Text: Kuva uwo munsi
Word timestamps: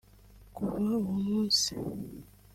Kuva 0.55 0.75
uwo 0.83 0.99
munsi 1.23 1.71